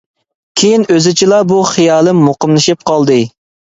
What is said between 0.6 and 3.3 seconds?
كىيىن ئۆزىچىلا بۇ خىيالىم مۇقىملىشىپ قالدى.